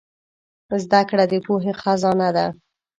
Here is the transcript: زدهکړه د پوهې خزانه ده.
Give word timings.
زدهکړه 0.83 1.23
د 1.31 1.33
پوهې 1.45 1.73
خزانه 1.81 2.29
ده. 2.35 2.45